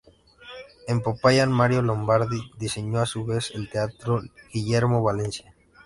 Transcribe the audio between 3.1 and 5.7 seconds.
vez el Teatro Guillermo Valencia.